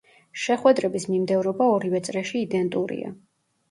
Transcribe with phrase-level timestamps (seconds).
[0.43, 3.19] შეხვედრების მიმდევრობა ორივე წრეში იდენტურია.